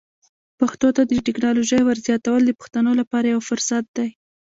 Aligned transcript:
پښتو 0.59 0.87
ته 0.95 1.01
د 1.05 1.13
ټکنالوژۍ 1.27 1.81
ور 1.83 1.97
زیاتول 2.07 2.41
د 2.45 2.51
پښتنو 2.59 2.91
لپاره 3.01 3.27
یو 3.33 3.41
فرصت 3.49 3.83
دی. 3.97 4.09